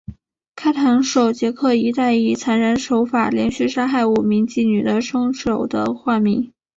[0.55, 6.51] 开膛手杰克一带以残忍手法连续杀害五名妓女的凶手的化名。